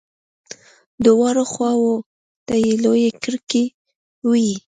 دواړو 1.05 1.43
خواو 1.51 1.91
ته 2.47 2.55
يې 2.63 2.73
لويې 2.83 3.09
کړکۍ 3.23 3.65
وې. 4.27 4.51